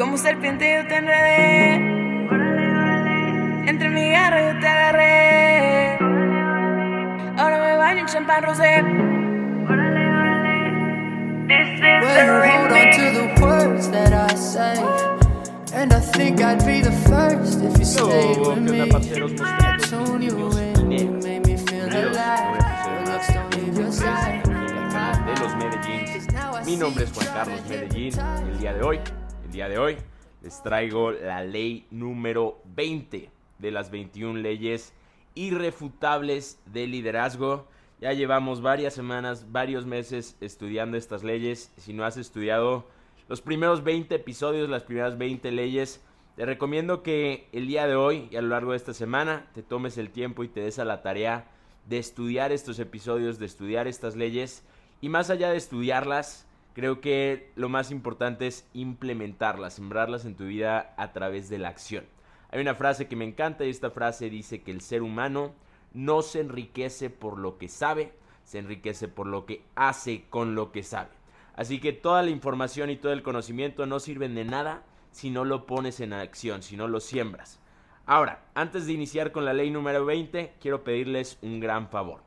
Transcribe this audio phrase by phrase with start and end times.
[0.00, 1.74] Como serpiente yo te enredé.
[3.68, 5.98] Entre mi garra yo te agarré.
[7.36, 8.82] Ahora me baño en champán rosé.
[12.00, 12.96] Well, hold on remix.
[12.96, 14.82] to the words that I say.
[15.74, 18.90] And I think I'd be the first if you stayed Yo, with ¿qué me.
[19.42, 22.56] I tune you in, you made feel alive.
[22.86, 24.40] Your don't leave your side.
[26.64, 28.98] Mi nombre es Juan Carlos Medellín el día de hoy,
[29.50, 29.96] el día de hoy,
[30.42, 34.92] les traigo la ley número 20 de las 21 leyes
[35.34, 37.66] irrefutables de liderazgo.
[38.00, 41.72] Ya llevamos varias semanas, varios meses estudiando estas leyes.
[41.78, 42.86] Si no has estudiado
[43.28, 46.00] los primeros 20 episodios, las primeras 20 leyes,
[46.36, 49.64] te recomiendo que el día de hoy y a lo largo de esta semana te
[49.64, 51.50] tomes el tiempo y te des a la tarea
[51.88, 54.62] de estudiar estos episodios, de estudiar estas leyes
[55.00, 60.44] y más allá de estudiarlas, creo que lo más importante es implementarlas, sembrarlas en tu
[60.44, 62.04] vida a través de la acción.
[62.50, 65.52] Hay una frase que me encanta y esta frase dice que el ser humano
[65.92, 68.12] no se enriquece por lo que sabe,
[68.44, 71.10] se enriquece por lo que hace con lo que sabe.
[71.54, 75.44] Así que toda la información y todo el conocimiento no sirven de nada si no
[75.44, 77.60] lo pones en acción, si no lo siembras.
[78.06, 82.22] Ahora, antes de iniciar con la ley número 20, quiero pedirles un gran favor.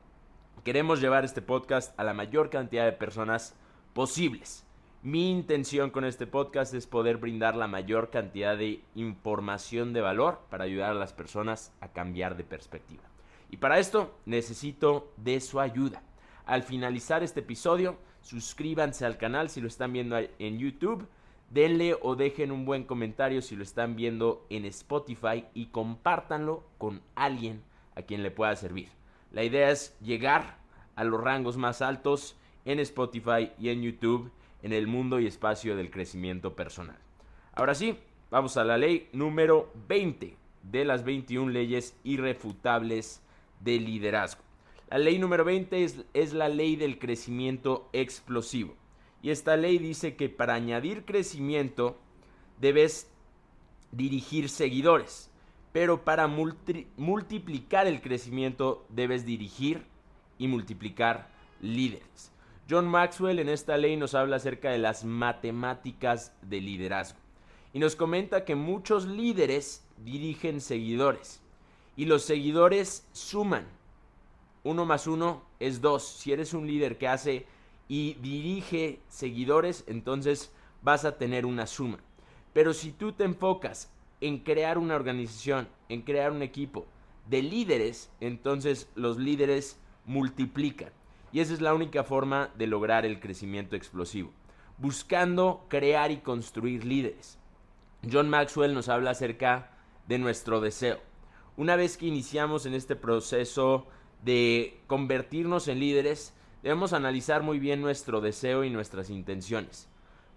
[0.62, 3.54] Queremos llevar este podcast a la mayor cantidad de personas
[3.94, 4.66] posibles.
[5.02, 10.40] Mi intención con este podcast es poder brindar la mayor cantidad de información de valor
[10.50, 13.04] para ayudar a las personas a cambiar de perspectiva.
[13.50, 16.02] Y para esto necesito de su ayuda.
[16.44, 21.06] Al finalizar este episodio, suscríbanse al canal si lo están viendo en YouTube,
[21.50, 27.00] denle o dejen un buen comentario si lo están viendo en Spotify y compártanlo con
[27.14, 27.62] alguien
[27.94, 28.88] a quien le pueda servir.
[29.30, 30.58] La idea es llegar
[30.96, 34.30] a los rangos más altos en Spotify y en YouTube
[34.62, 36.98] en el mundo y espacio del crecimiento personal.
[37.54, 37.98] Ahora sí,
[38.30, 43.22] vamos a la ley número 20 de las 21 leyes irrefutables
[43.60, 44.42] de liderazgo.
[44.90, 48.74] La ley número 20 es, es la ley del crecimiento explosivo.
[49.22, 51.98] Y esta ley dice que para añadir crecimiento
[52.60, 53.10] debes
[53.92, 55.30] dirigir seguidores.
[55.72, 59.84] Pero para multi- multiplicar el crecimiento debes dirigir
[60.38, 61.28] y multiplicar
[61.60, 62.30] líderes.
[62.68, 67.18] John Maxwell en esta ley nos habla acerca de las matemáticas de liderazgo.
[67.74, 71.42] Y nos comenta que muchos líderes dirigen seguidores.
[71.94, 73.66] Y los seguidores suman.
[74.62, 76.04] Uno más uno es dos.
[76.04, 77.46] Si eres un líder que hace
[77.86, 81.98] y dirige seguidores, entonces vas a tener una suma.
[82.54, 83.90] Pero si tú te enfocas
[84.22, 86.86] en crear una organización, en crear un equipo
[87.28, 90.92] de líderes, entonces los líderes multiplican.
[91.34, 94.30] Y esa es la única forma de lograr el crecimiento explosivo.
[94.78, 97.40] Buscando crear y construir líderes.
[98.08, 99.72] John Maxwell nos habla acerca
[100.06, 101.00] de nuestro deseo.
[101.56, 103.88] Una vez que iniciamos en este proceso
[104.22, 109.88] de convertirnos en líderes, debemos analizar muy bien nuestro deseo y nuestras intenciones.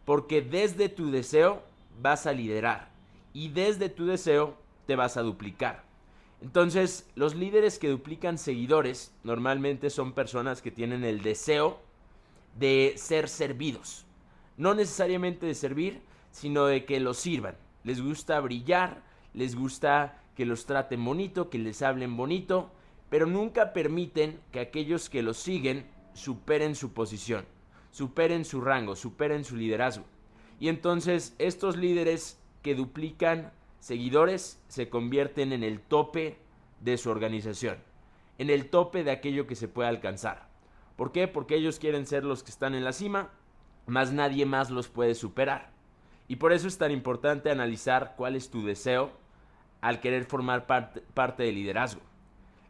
[0.03, 1.61] Porque desde tu deseo
[2.01, 2.89] vas a liderar
[3.33, 4.57] y desde tu deseo
[4.87, 5.86] te vas a duplicar.
[6.41, 11.79] Entonces, los líderes que duplican seguidores normalmente son personas que tienen el deseo
[12.59, 14.05] de ser servidos.
[14.55, 17.55] No necesariamente de servir, sino de que los sirvan.
[17.83, 19.01] Les gusta brillar,
[19.33, 22.71] les gusta que los traten bonito, que les hablen bonito,
[23.09, 27.45] pero nunca permiten que aquellos que los siguen superen su posición,
[27.91, 30.05] superen su rango, superen su liderazgo.
[30.59, 36.37] Y entonces estos líderes que duplican seguidores se convierten en el tope
[36.81, 37.77] de su organización,
[38.37, 40.47] en el tope de aquello que se puede alcanzar.
[40.95, 41.27] ¿Por qué?
[41.27, 43.29] Porque ellos quieren ser los que están en la cima,
[43.85, 45.71] más nadie más los puede superar.
[46.27, 49.11] Y por eso es tan importante analizar cuál es tu deseo
[49.81, 52.01] al querer formar parte, parte del liderazgo.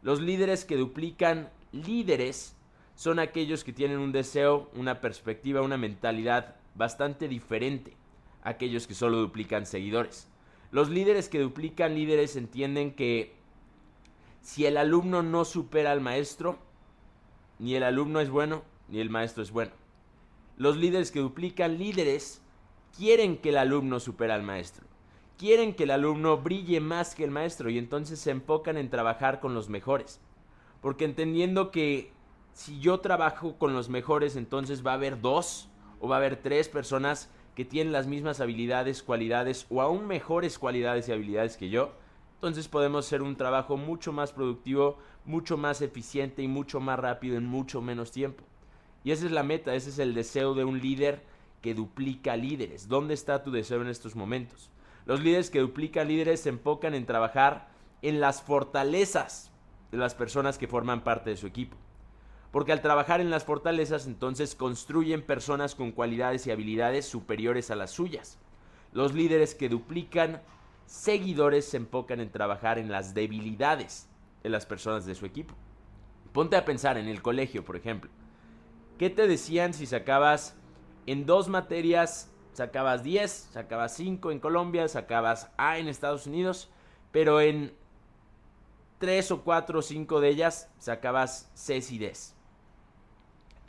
[0.02, 2.54] Los líderes que duplican líderes
[2.94, 7.96] son aquellos que tienen un deseo, una perspectiva, una mentalidad bastante diferente
[8.42, 10.28] a aquellos que solo duplican seguidores.
[10.70, 13.34] Los líderes que duplican líderes entienden que
[14.42, 16.58] si el alumno no supera al maestro,
[17.58, 19.72] ni el alumno es bueno, ni el maestro es bueno.
[20.56, 22.42] Los líderes que duplican líderes
[22.96, 24.86] quieren que el alumno supera al maestro.
[25.38, 29.40] Quieren que el alumno brille más que el maestro y entonces se enfocan en trabajar
[29.40, 30.20] con los mejores.
[30.80, 32.12] Porque entendiendo que
[32.52, 35.68] si yo trabajo con los mejores, entonces va a haber dos
[36.00, 40.60] o va a haber tres personas que tienen las mismas habilidades, cualidades o aún mejores
[40.60, 41.90] cualidades y habilidades que yo.
[42.36, 47.36] Entonces podemos hacer un trabajo mucho más productivo, mucho más eficiente y mucho más rápido
[47.36, 48.44] en mucho menos tiempo.
[49.02, 51.24] Y esa es la meta, ese es el deseo de un líder
[51.60, 52.86] que duplica líderes.
[52.86, 54.70] ¿Dónde está tu deseo en estos momentos?
[55.04, 57.70] Los líderes que duplican líderes se enfocan en trabajar
[58.02, 59.50] en las fortalezas
[59.90, 61.76] de las personas que forman parte de su equipo.
[62.50, 67.76] Porque al trabajar en las fortalezas entonces construyen personas con cualidades y habilidades superiores a
[67.76, 68.38] las suyas.
[68.92, 70.40] Los líderes que duplican
[70.86, 74.08] seguidores se enfocan en trabajar en las debilidades
[74.42, 75.54] de las personas de su equipo.
[76.32, 78.10] Ponte a pensar en el colegio, por ejemplo.
[78.98, 80.56] ¿Qué te decían si sacabas
[81.06, 86.70] en dos materias, sacabas 10, sacabas 5 en Colombia, sacabas A en Estados Unidos,
[87.12, 87.74] pero en
[88.98, 92.12] 3 o 4 o 5 de ellas sacabas C y D?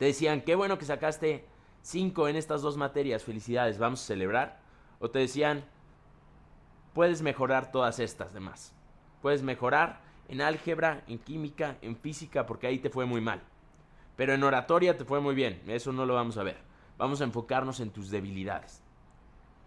[0.00, 1.44] Te decían, qué bueno que sacaste
[1.82, 4.58] 5 en estas dos materias, felicidades, vamos a celebrar.
[4.98, 5.62] O te decían,
[6.94, 8.74] puedes mejorar todas estas demás.
[9.20, 13.42] Puedes mejorar en álgebra, en química, en física, porque ahí te fue muy mal.
[14.16, 16.56] Pero en oratoria te fue muy bien, eso no lo vamos a ver.
[16.96, 18.82] Vamos a enfocarnos en tus debilidades.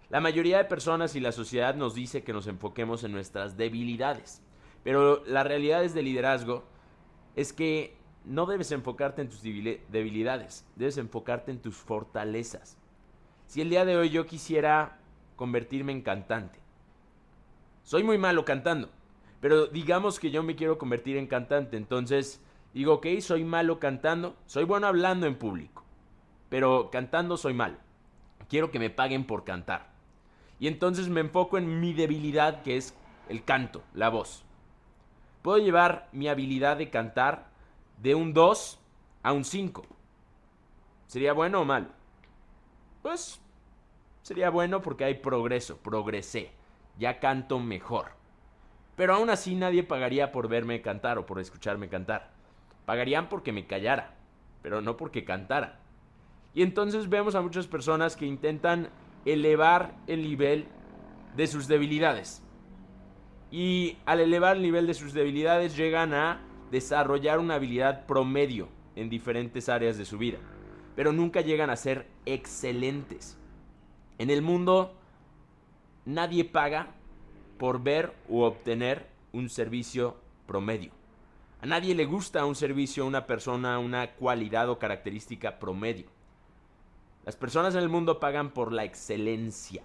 [0.10, 4.42] La mayoría de personas y la sociedad nos dice que nos enfoquemos en nuestras debilidades.
[4.84, 6.64] Pero la realidad es de liderazgo
[7.36, 12.78] es que no debes enfocarte en tus debilidades, debes enfocarte en tus fortalezas.
[13.48, 15.00] Si el día de hoy yo quisiera
[15.36, 16.60] convertirme en cantante,
[17.84, 18.90] soy muy malo cantando,
[19.42, 22.42] pero digamos que yo me quiero convertir en cantante, entonces
[22.74, 25.84] digo, ok, soy malo cantando, soy bueno hablando en público,
[26.50, 27.78] pero cantando soy malo.
[28.50, 29.92] Quiero que me paguen por cantar.
[30.60, 32.94] Y entonces me enfoco en mi debilidad, que es
[33.28, 34.44] el canto, la voz.
[35.42, 37.50] Puedo llevar mi habilidad de cantar
[37.98, 38.80] de un 2
[39.24, 39.84] a un 5.
[41.08, 41.88] ¿Sería bueno o malo?
[43.02, 43.42] Pues
[44.22, 46.52] sería bueno porque hay progreso, progresé,
[46.98, 48.12] ya canto mejor.
[48.96, 52.32] Pero aún así nadie pagaría por verme cantar o por escucharme cantar.
[52.86, 54.16] Pagarían porque me callara,
[54.62, 55.80] pero no porque cantara.
[56.54, 58.90] Y entonces vemos a muchas personas que intentan
[59.26, 60.68] elevar el nivel
[61.36, 62.44] de sus debilidades.
[63.52, 66.42] Y al elevar el nivel de sus debilidades llegan a
[66.74, 70.40] desarrollar una habilidad promedio en diferentes áreas de su vida,
[70.96, 73.38] pero nunca llegan a ser excelentes.
[74.18, 74.96] En el mundo
[76.06, 76.96] nadie paga
[77.60, 80.18] por ver u obtener un servicio
[80.48, 80.92] promedio.
[81.62, 86.08] A nadie le gusta un servicio, una persona, una cualidad o característica promedio.
[87.24, 89.84] Las personas en el mundo pagan por la excelencia.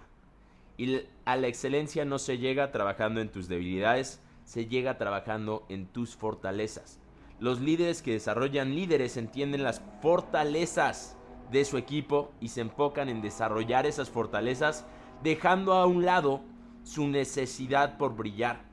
[0.75, 5.85] Y a la excelencia no se llega trabajando en tus debilidades, se llega trabajando en
[5.85, 6.99] tus fortalezas.
[7.39, 11.15] Los líderes que desarrollan líderes entienden las fortalezas
[11.51, 14.87] de su equipo y se enfocan en desarrollar esas fortalezas,
[15.21, 16.41] dejando a un lado
[16.81, 18.63] su necesidad por brillar.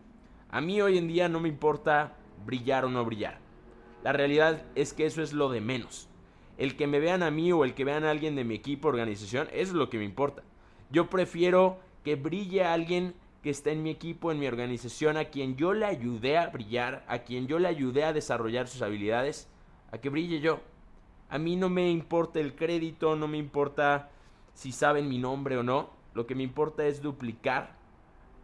[0.49, 2.15] A mí hoy en día no me importa
[2.47, 3.39] brillar o no brillar.
[4.03, 6.09] La realidad es que eso es lo de menos.
[6.57, 8.89] El que me vean a mí o el que vean a alguien de mi equipo,
[8.89, 10.43] organización, eso es lo que me importa.
[10.91, 13.13] Yo prefiero que brille alguien
[13.47, 17.05] que está en mi equipo, en mi organización, a quien yo le ayudé a brillar,
[17.07, 19.49] a quien yo le ayudé a desarrollar sus habilidades,
[19.93, 20.59] a que brille yo.
[21.29, 24.11] A mí no me importa el crédito, no me importa
[24.53, 25.91] si saben mi nombre o no.
[26.13, 27.77] Lo que me importa es duplicar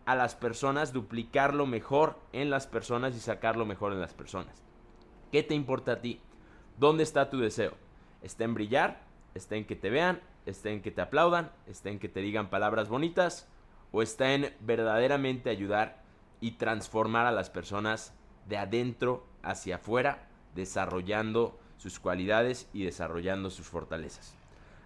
[0.05, 4.15] a las personas, duplicar lo mejor en las personas y sacar lo mejor en las
[4.15, 4.63] personas.
[5.33, 6.21] ¿Qué te importa a ti?
[6.79, 7.73] ¿Dónde está tu deseo?
[8.23, 9.03] ¿Está en brillar?
[9.35, 10.21] ¿Está en que te vean?
[10.47, 11.51] ¿Está en que te aplaudan?
[11.67, 13.49] ¿Está en que te digan palabras bonitas?
[13.93, 16.03] O está en verdaderamente ayudar
[16.41, 18.15] y transformar a las personas
[18.49, 24.35] de adentro hacia afuera, desarrollando sus cualidades y desarrollando sus fortalezas.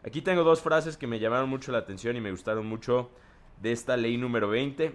[0.04, 3.10] Aquí tengo dos frases que me llamaron mucho la atención y me gustaron mucho
[3.60, 4.94] de esta ley número 20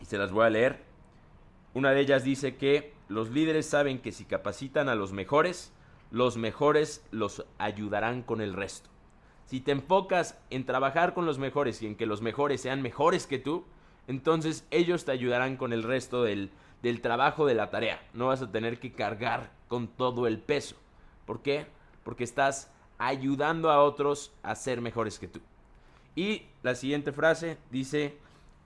[0.00, 0.82] y se las voy a leer.
[1.74, 5.72] Una de ellas dice que los líderes saben que si capacitan a los mejores,
[6.10, 8.90] los mejores los ayudarán con el resto.
[9.46, 13.26] Si te enfocas en trabajar con los mejores y en que los mejores sean mejores
[13.26, 13.64] que tú,
[14.08, 16.50] entonces ellos te ayudarán con el resto del,
[16.82, 18.00] del trabajo de la tarea.
[18.12, 20.76] No vas a tener que cargar con todo el peso.
[21.24, 21.66] ¿Por qué?
[22.02, 25.40] Porque estás ayudando a otros a ser mejores que tú.
[26.16, 28.16] Y la siguiente frase dice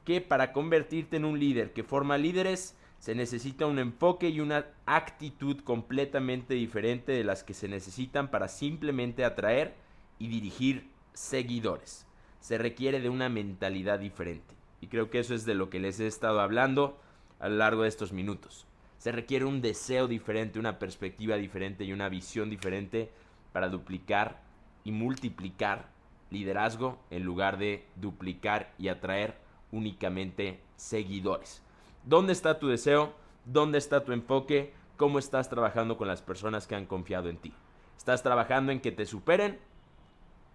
[0.04, 4.66] que para convertirte en un líder que forma líderes, se necesita un enfoque y una
[4.86, 9.74] actitud completamente diferente de las que se necesitan para simplemente atraer
[10.20, 12.06] y dirigir seguidores.
[12.38, 14.54] Se requiere de una mentalidad diferente.
[14.80, 17.00] Y creo que eso es de lo que les he estado hablando
[17.40, 18.66] a lo largo de estos minutos.
[18.98, 23.10] Se requiere un deseo diferente, una perspectiva diferente y una visión diferente
[23.52, 24.40] para duplicar
[24.84, 25.88] y multiplicar
[26.30, 29.36] liderazgo en lugar de duplicar y atraer
[29.72, 31.62] únicamente seguidores.
[32.04, 33.14] ¿Dónde está tu deseo?
[33.46, 34.72] ¿Dónde está tu enfoque?
[34.96, 37.52] ¿Cómo estás trabajando con las personas que han confiado en ti?
[37.96, 39.58] ¿Estás trabajando en que te superen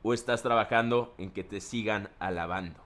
[0.08, 2.80] ¿O estás trabajando en que te sigan alabando?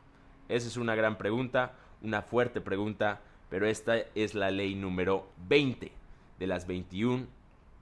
[0.47, 5.91] Esa es una gran pregunta, una fuerte pregunta, pero esta es la ley número 20
[6.39, 7.27] de las 21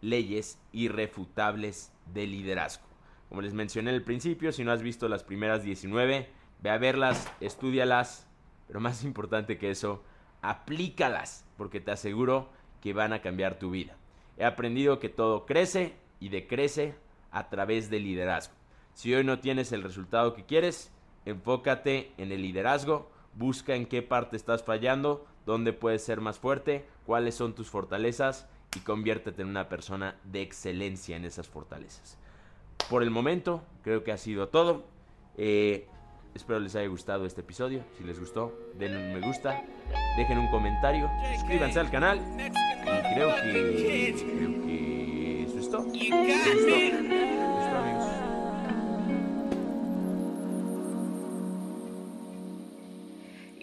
[0.02, 2.88] leyes irrefutables de liderazgo.
[3.30, 6.30] Como les mencioné al principio, si no has visto las primeras 19,
[6.64, 8.26] ve a verlas, estudialas,
[8.66, 10.04] pero más importante que eso,
[10.42, 12.50] aplícalas, porque te aseguro
[12.82, 13.98] que van a cambiar tu vida.
[14.40, 16.96] He aprendido que todo crece y decrece
[17.30, 18.57] a través del liderazgo.
[18.98, 20.92] Si hoy no tienes el resultado que quieres,
[21.26, 26.84] enfócate en el liderazgo, busca en qué parte estás fallando, dónde puedes ser más fuerte,
[27.06, 32.18] cuáles son tus fortalezas y conviértete en una persona de excelencia en esas fortalezas.
[32.90, 34.84] Por el momento, creo que ha sido todo.
[35.38, 35.88] Eh,
[36.34, 37.84] espero les haya gustado este episodio.
[38.00, 39.64] Si les gustó, denle un me gusta,
[40.18, 44.90] dejen un comentario, suscríbanse al canal y creo que, creo que
[47.12, 47.17] es.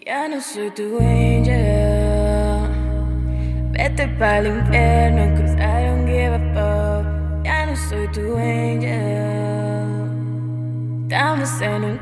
[0.05, 2.69] Ya no soy tu angel.
[3.71, 7.43] Vete pa'l infierno, cause I don't give a fuck.
[7.43, 8.85] Ya no soy tu angel.
[11.09, 11.97] Estamos en un